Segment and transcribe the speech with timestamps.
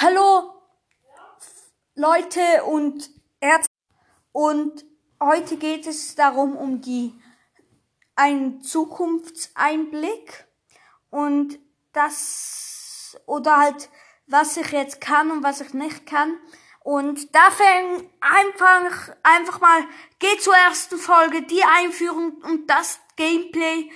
[0.00, 0.52] hallo
[1.94, 3.08] Leute und
[3.40, 3.70] Ärzte.
[4.32, 4.84] Und
[5.20, 7.14] heute geht es darum um die
[8.16, 10.46] einen Zukunftseinblick
[11.10, 11.58] und
[11.92, 13.88] das oder halt
[14.26, 16.38] was ich jetzt kann und was ich nicht kann.
[16.80, 19.84] Und da fängt einfach, einfach mal,
[20.18, 23.90] geht zur ersten Folge, die Einführung und das Gameplay,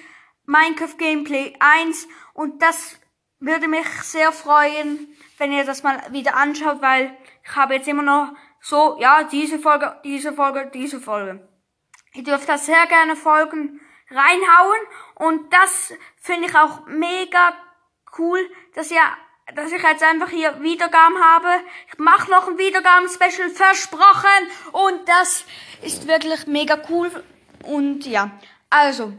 [0.46, 2.06] Minecraft Gameplay 1.
[2.34, 2.98] Und das
[3.40, 5.08] würde mich sehr freuen,
[5.38, 9.58] wenn ihr das mal wieder anschaut, weil ich habe jetzt immer noch so, ja, diese
[9.58, 11.48] Folge, diese Folge, diese Folge.
[12.14, 13.80] Ihr dürft da sehr gerne Folgen
[14.10, 14.80] reinhauen
[15.14, 17.52] und das finde ich auch mega
[18.18, 18.40] cool,
[18.74, 19.00] dass ihr
[19.54, 21.48] dass ich jetzt einfach hier Wiedergaben habe.
[21.90, 25.44] Ich mache noch ein Wiedergaben-Special versprochen und das
[25.82, 27.10] ist wirklich mega cool.
[27.64, 28.30] Und ja,
[28.70, 29.14] also,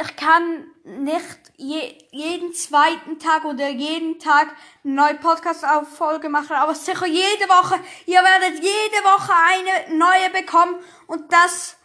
[0.00, 4.48] ich kann nicht je, jeden zweiten Tag oder jeden Tag
[4.82, 7.78] eine neue Podcast-Folge machen, aber sicher jede Woche.
[8.06, 11.76] Ihr werdet jede Woche eine neue bekommen und das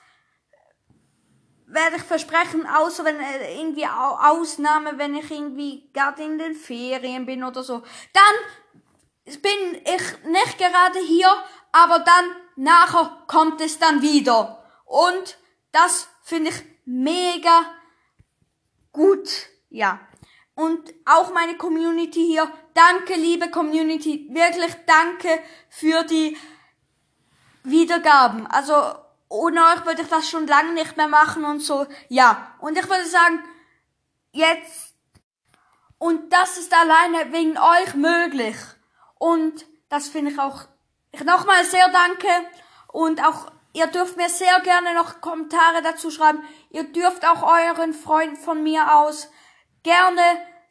[1.67, 7.26] werde ich versprechen, außer wenn äh, irgendwie Ausnahme, wenn ich irgendwie gerade in den Ferien
[7.26, 7.84] bin oder so.
[8.14, 11.30] Dann bin ich nicht gerade hier,
[11.72, 14.64] aber dann nachher kommt es dann wieder.
[14.86, 15.38] Und
[15.72, 17.66] das finde ich mega
[18.96, 19.30] gut.
[19.70, 20.00] Ja.
[20.56, 22.50] Und auch meine Community hier.
[22.74, 24.28] Danke, liebe Community.
[24.32, 26.38] Wirklich danke für die
[27.64, 28.48] Wiedergaben.
[28.48, 28.73] Also
[29.28, 31.86] ohne euch würde ich das schon lange nicht mehr machen und so.
[32.08, 32.56] Ja.
[32.60, 33.44] Und ich würde sagen,
[34.32, 34.96] jetzt.
[35.98, 38.56] Und das ist alleine wegen euch möglich.
[39.16, 40.66] Und das finde ich auch.
[41.12, 42.28] Ich nochmal sehr danke.
[42.88, 46.44] Und auch, ihr dürft mir sehr gerne noch Kommentare dazu schreiben.
[46.70, 49.30] Ihr dürft auch euren Freunden von mir aus
[49.84, 50.22] gerne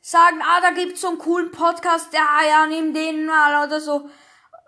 [0.01, 4.09] sagen, ah, da gibt's so einen coolen Podcast, ja, ja, nimm den mal oder so.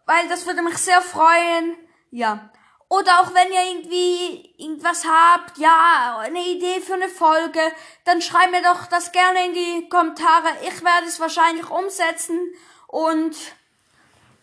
[0.05, 1.77] Weil das würde mich sehr freuen.
[2.11, 2.51] Ja.
[2.89, 7.61] Oder auch wenn ihr irgendwie irgendwas habt, ja, eine Idee für eine Folge,
[8.05, 10.49] dann schreibt mir doch das gerne in die Kommentare.
[10.63, 12.39] Ich werde es wahrscheinlich umsetzen
[12.87, 13.35] und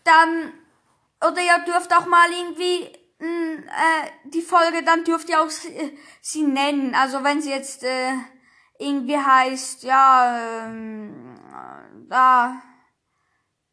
[0.04, 0.52] dann,
[1.22, 2.92] oder ihr dürft auch mal irgendwie
[3.24, 6.94] mh, äh, die Folge, dann dürft ihr auch sie, äh, sie nennen.
[6.96, 8.14] Also wenn sie jetzt äh,
[8.78, 11.36] irgendwie heißt, ja, ähm,
[12.10, 12.62] da,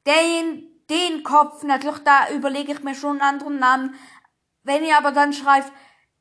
[0.07, 3.95] den, den Kopf, natürlich, da überlege ich mir schon einen anderen Namen,
[4.63, 5.73] wenn ihr aber dann schreibt,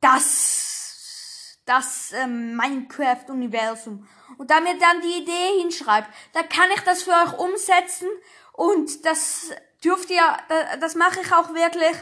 [0.01, 4.07] das, das ähm, Minecraft-Universum
[4.37, 8.07] und da mir dann die Idee hinschreibt, dann kann ich das für euch umsetzen
[8.53, 9.51] und das
[9.83, 10.37] dürft ihr,
[10.79, 11.95] das mache ich auch wirklich.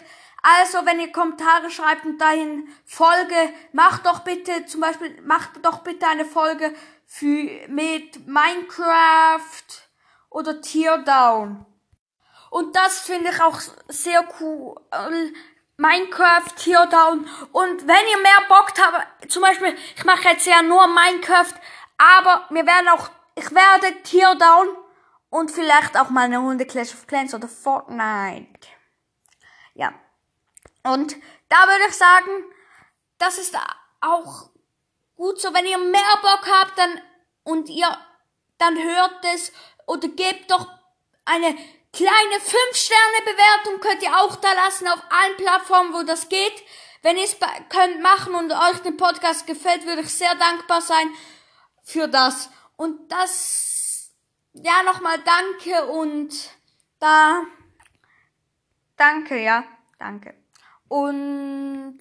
[0.49, 5.79] Also, wenn ihr Kommentare schreibt und dahin Folge, macht doch bitte, zum Beispiel, macht doch
[5.79, 6.73] bitte eine Folge
[7.05, 9.65] für, mit Minecraft
[10.29, 11.65] oder Teardown.
[12.49, 13.59] Und das finde ich auch
[13.89, 14.77] sehr cool.
[15.75, 17.27] Minecraft Teardown.
[17.51, 21.55] Und wenn ihr mehr Bock habt, zum Beispiel, ich mache jetzt ja nur Minecraft,
[21.97, 24.69] aber wir werden auch, ich werde Teardown
[25.29, 28.76] und vielleicht auch mal eine Runde Clash of Clans oder Fortnite.
[30.87, 31.15] Und
[31.49, 32.45] da würde ich sagen,
[33.17, 33.57] das ist
[34.01, 34.49] auch
[35.15, 37.01] gut so, wenn ihr mehr Bock habt, dann,
[37.43, 37.97] und ihr,
[38.57, 39.51] dann hört es
[39.85, 40.67] oder gebt doch
[41.25, 41.55] eine
[41.93, 46.63] Kleine 5-Sterne-Bewertung könnt ihr auch da lassen auf allen Plattformen, wo das geht.
[47.01, 47.37] Wenn ihr es
[47.69, 51.09] könnt machen und euch den Podcast gefällt, würde ich sehr dankbar sein
[51.83, 52.51] für das.
[52.75, 54.11] Und das,
[54.53, 56.35] ja, nochmal danke und
[56.99, 57.41] da,
[58.95, 59.63] danke, ja,
[59.97, 60.35] danke.
[60.87, 61.97] Und,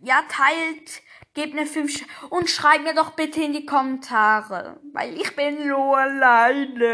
[0.00, 1.02] ja, teilt
[1.36, 5.98] Gebt mir fünf und schreibt mir doch bitte in die Kommentare, weil ich bin nur
[5.98, 6.86] alleine.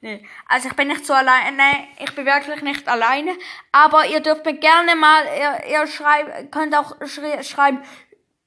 [0.00, 3.38] Nee, also ich bin nicht so alleine, ich bin wirklich nicht alleine,
[3.70, 7.84] aber ihr dürft mir gerne mal, ihr, ihr schreibt, könnt auch schreiben,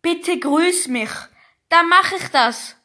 [0.02, 1.12] bitte grüß mich.
[1.70, 2.76] Dann mache ich das.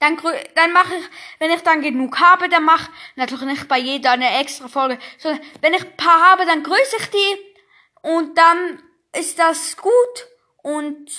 [0.00, 0.18] Dann,
[0.54, 1.04] dann mache ich,
[1.38, 5.42] wenn ich dann genug habe, dann mache natürlich nicht bei jeder eine extra Folge, sondern
[5.60, 8.82] wenn ich ein paar habe, dann grüße ich die und dann
[9.12, 10.26] ist das gut
[10.62, 11.10] und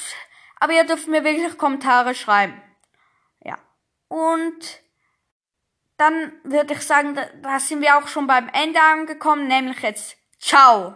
[0.59, 2.61] aber ihr dürft mir wirklich Kommentare schreiben.
[3.43, 3.57] Ja.
[4.07, 4.81] Und
[5.97, 10.17] dann würde ich sagen, da, da sind wir auch schon beim Ende angekommen, nämlich jetzt
[10.39, 10.95] ciao.